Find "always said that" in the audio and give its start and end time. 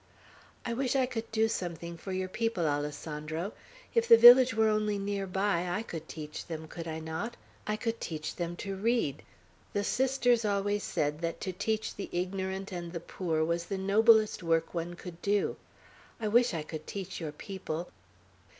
10.43-11.39